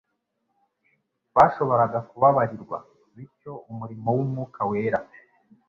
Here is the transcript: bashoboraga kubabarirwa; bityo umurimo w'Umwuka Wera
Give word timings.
bashoboraga 1.35 1.97
kubabarirwa; 2.09 2.77
bityo 3.15 3.51
umurimo 3.71 4.07
w'Umwuka 4.15 4.59
Wera 4.69 4.99